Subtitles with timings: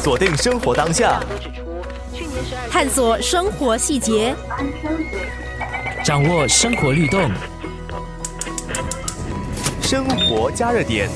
[0.00, 1.20] 锁定生活当下，
[2.70, 4.34] 探索生活细节，
[6.04, 7.28] 掌握生活律动。
[9.82, 11.10] 生活加热点。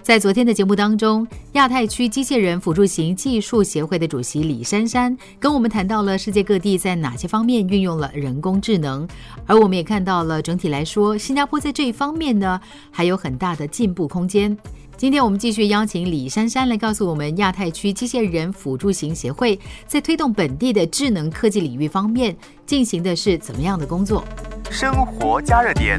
[0.00, 9.06] 在昨天的节目当中，亚太区机械人辅助型技术协会的主席李珊珊跟我们谈到了世界各地在哪些方面运用了人工智能，
[9.46, 12.60] 而我们也看到了整体来说，新加坡在这一方面呢
[12.92, 14.56] 还有很大的进步空间。
[15.00, 24.22] 今天我们继续邀请李珊珊来告诉我们，亚太区机械人辅助型协会在推动本地的智能科技领域方面进行的是怎么样的工作。
[24.70, 25.98] 生活加热点。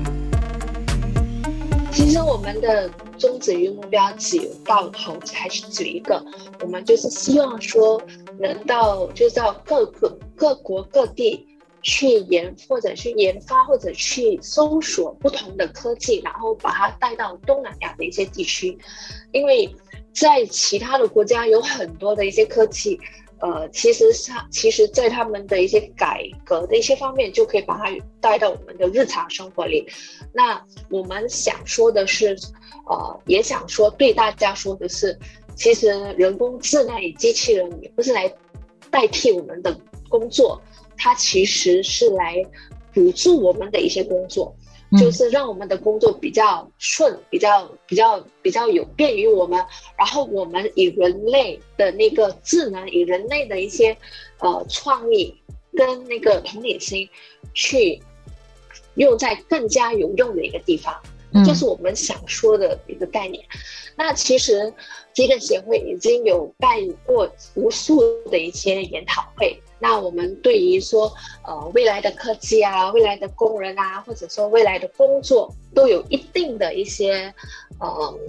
[1.91, 6.23] 其实我们的宗旨与目标只有到头还是只一个，
[6.61, 7.99] 我们就是希望说
[8.39, 11.47] 能到就是到各个各国各地
[11.81, 18.77] 去研或者去研发或者去搜索不同的科技，然后把它带到东南亚的一些地区，
[19.31, 19.73] 因为
[20.13, 22.99] 在其他的国家有很多的一些科技。
[23.43, 27.85] 呃，其实它其实，在他们的一些改革的一些方面，就可以把它
[28.19, 29.83] 带到我们的日常生活里。
[30.31, 32.37] 那我们想说的是，
[32.85, 35.17] 呃，也想说对大家说的是，
[35.55, 38.31] 其实人工智能与机器人也不是来
[38.91, 39.75] 代替我们的
[40.07, 40.61] 工作，
[41.01, 42.45] 它其实是来
[42.93, 44.55] 辅助我们的一些工作。
[44.99, 49.65] 就是让我们的工作比较顺，比较比较比较有便于我们，
[49.97, 53.95] 然后我们以人类的那个智能，以人类的一些
[54.39, 55.33] 呃创意
[55.77, 57.07] 跟那个同理心，
[57.53, 58.03] 去
[58.95, 60.93] 用在更加有用的一个地方，
[61.45, 63.41] 这是我们想说的一个概念。
[63.95, 64.73] 那其实
[65.13, 69.57] 这个协会已经有办过无数的一些研讨会。
[69.81, 71.11] 那我们对于说，
[71.43, 77.33] 呃，未来的科技啊，未来的工人啊，或者说未来的工作，都有一定的一些，
[77.79, 78.19] 呃。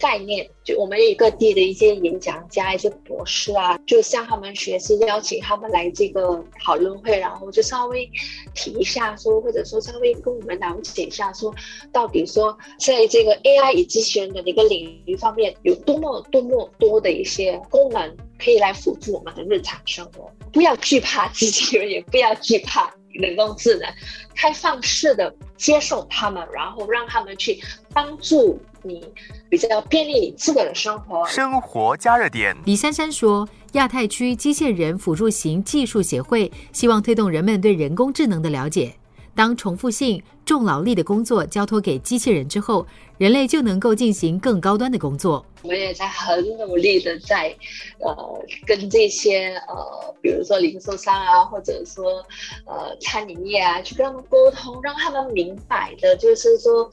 [0.00, 8.10] 概念就我们有各地的一些演讲家、一些博士啊，就向他们学习，邀请他们来这个讨论会，然后就稍微
[8.54, 11.54] 提一下说，或者说稍微跟我们了解一下说，
[11.92, 20.28] 到底说在这个 AI 与机器人的一个领域方面，有多么多么多的一些功能可以来辅助我们的日常生活。
[20.52, 23.88] 不要惧怕机器人，也不要惧怕人工智能，
[24.34, 27.60] 开放式的接受他们，然后让他们去
[27.92, 28.60] 帮助。
[28.84, 29.00] 你
[29.48, 31.24] 比较便利你自个的生活。
[31.28, 32.52] 生活加热点。
[32.64, 38.92] 李珊珊说，亚太区机械人辅助型技术协会希望推动人们对人工智能的了解。
[39.34, 42.86] 当重复性、重劳力的工作交托给机器人之后，
[43.18, 45.44] 人类就能够进行更高端的工作。
[45.62, 47.54] 我们也在很努力的在，
[48.00, 52.24] 呃，跟这些呃，比如说零售商啊，或者说
[52.66, 56.90] 呃餐饮业啊，去跟他们沟通，让他们明白的，就是说。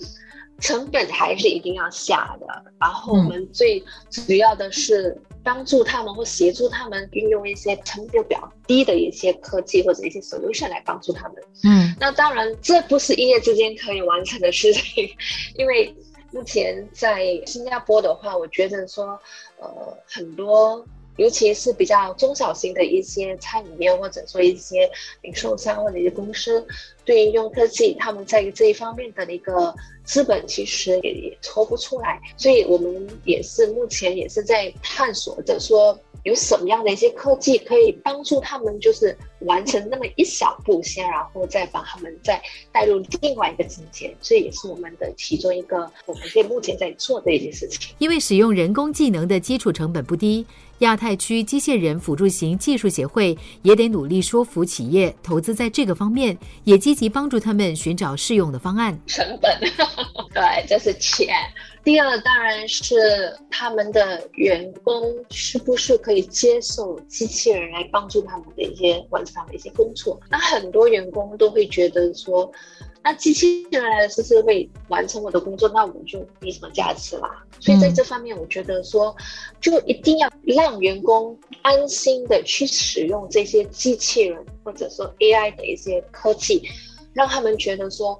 [0.60, 2.48] 成本还是一定要下的，
[2.80, 11.36] 然后我们最主要的是帮助他们或协助他们运用一些成本比较低的一些科技或者一些 solution 来帮助他们。
[11.64, 15.10] 嗯，那当然这不是一夜之间可以完成的事情，
[15.56, 15.96] 因为
[16.32, 19.20] 目前在新加坡的话，我觉得说，
[19.60, 20.86] 呃，很多。
[21.20, 24.90] 尤其是比较中小型的一些餐饮业，或者说一些
[25.22, 26.66] 零售商或者一些公司，
[27.04, 36.00] 对于用科技，他们在这一方面的一个资本其实也也抽不出来，所以我们也是目前也是在探索着说。
[36.24, 42.42] 有什么样的一些科技可以帮助他们，就是完成那么一小步先，然后再把他们再
[42.72, 47.96] 带入另外一个境界，这也是我们的其中一个我们现目前在做的一件事情。
[48.00, 50.46] 因为使用人工技能的基础成本不低，
[50.80, 58.98] 亚太区机械人辅助型技术协会也得努力说服企业投资在这个方面，也积极帮助他们寻找适用的方案。
[59.08, 59.58] 成本，
[60.34, 61.34] 对，这是钱。
[61.82, 65.02] 第二，当然是他们的员工
[65.32, 70.20] 是不是可以接受机器人来帮助他们的一些完成的一些工作？
[70.30, 72.52] 那很多员工都会觉得说，
[73.02, 75.70] 那机器人来了是不是会完成我的工作？
[75.70, 77.44] 那我就没什么价值啦。
[77.60, 79.16] 所以在这方面，我觉得说，
[79.62, 86.62] 就一定要让员工安心的去使用这些机器人或者说 AI 的一些科技，
[87.14, 88.20] 让他们觉得说。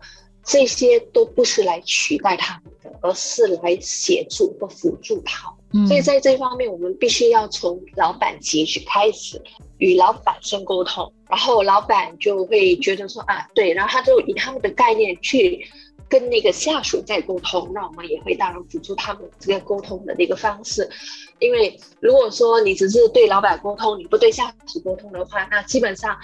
[0.52, 5.54] 这些都不是来取代他们的，而是来协助或辅助他。
[5.88, 9.40] 所以在这方面，我们必须要从老板级去开始，
[9.78, 15.64] 与老板先沟通，然后老板就会觉得说啊，对，然后他就以他们的概念去
[16.10, 20.90] 跟那个下属在沟通，那我们也会当然辅助他们这个沟通的那个方式。
[21.38, 26.18] 因为如果说你只是对老板沟通，你不对下属沟通的话，那基本上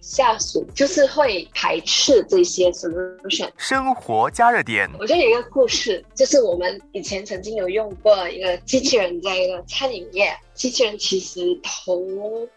[0.00, 3.50] 下属就是会排斥这些 solution。
[3.56, 12.00] 生活加热点，我觉得有一个故事，就是我们以前曾经有用过一个机器人在一个餐饮业，机器人其实头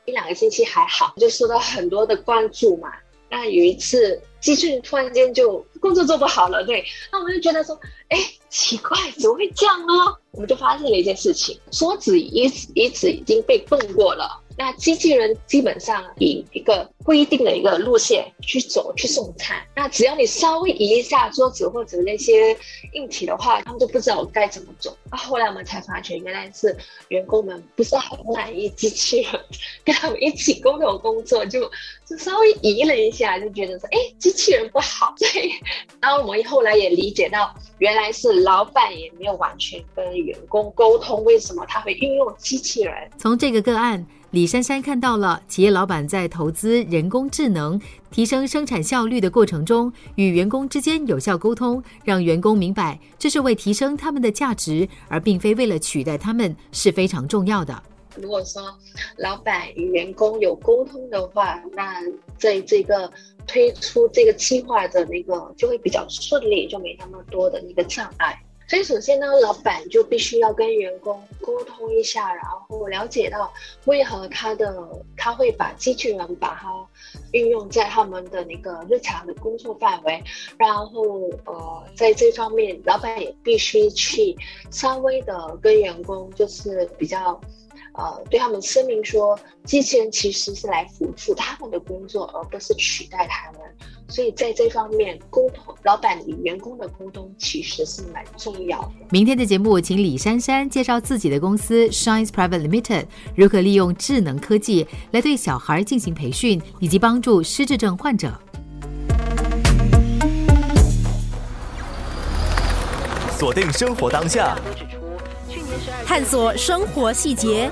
[0.05, 2.91] 一两个星期还好，就受到很多的关注嘛。
[3.27, 7.79] 那有一次，机器人突然间就工作做不好了，对，那我们就觉得说，
[8.09, 8.17] 哎，
[8.49, 9.93] 奇怪，怎么会这样呢？
[10.31, 14.42] 我们就发现了一件事情，梭子椅子椅子已经被动过了。
[14.57, 22.55] 那机器人基本上以一个规定的一个路线去走去送餐，那只要你稍微移一下桌子或者那些
[22.93, 24.95] 硬体的话，他们就不知道该怎么走。
[25.11, 26.75] 那后来我们才发觉，原来是
[27.07, 29.41] 员工们不是很满意机器人
[29.83, 31.69] 跟他们一起共同工作，就
[32.05, 35.13] 就稍微移了一下，就觉得说，哎，机器人不好。
[35.17, 35.51] 所以，
[35.99, 42.93] 然后我们后来也理解到，原来是老板也没有完全跟员工沟通，为什么他会运用机器人。
[43.17, 44.05] 从这个个案。
[44.33, 57.83] 李珊珊看到了企业老板在投资人工智能、提升生产效率的过程中，与员工之间有效沟通，让员工明白这是为提升他们的价值，而并非为了取代他们，是非常重要的。
[58.15, 58.75] 如果说
[59.17, 62.01] 老板与员工有沟通的话，那
[62.35, 63.11] 在这个
[63.45, 68.35] 推出这个计划的那个就会比较顺利，就没那么多的一个障碍。
[68.67, 73.51] 所以首先呢，老板就必须要跟员工沟通一下，然后了解到
[73.85, 74.73] 为何他的
[75.17, 76.69] 他会把机器人把它
[77.31, 80.23] 运用在他们的那个日常的工作范围，
[80.57, 84.35] 然后呃在这方面，老板也必须去
[84.71, 87.39] 稍微的跟员工就是比较。
[87.95, 93.61] 呃，对他们声明说，机器人其实是来辅助他们的工作，而不是取代他们。
[94.13, 98.91] 所以在这方面，沟通老板与员工的沟通其实是蛮重要的。
[99.09, 103.05] 明天的节目，请李珊珊介绍自己的公司 Shines Private Limited
[103.35, 108.31] 如何利用智能科技来对小孩进行培训，以及帮助失智症患者。
[113.31, 114.55] 锁定生活当下。
[116.05, 117.71] 探索生活细节，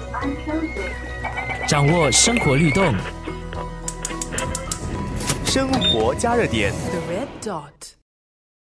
[1.67, 2.91] 掌握生活律动，
[5.53, 6.71] 生活加热点。
[6.71, 8.00] The red dot.